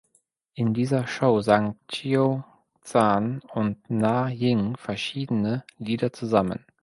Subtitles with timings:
[0.55, 2.43] In dieser Show sangen Xiao
[2.81, 6.65] Zhan und "Na Ying" verschiedene Lieder zusammen.